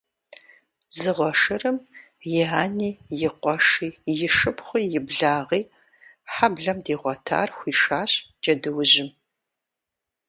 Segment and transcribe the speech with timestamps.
[0.91, 1.77] Дзыгъуэ шырым
[2.41, 2.91] и ани,
[3.25, 5.63] и къуэши, и шыпхъуи, и благъи,
[6.33, 8.11] хьэблэм дигъуэтар хуишащ
[8.41, 9.09] джэдуужьым.